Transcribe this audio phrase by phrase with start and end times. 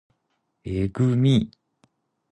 [0.63, 1.51] えぐみ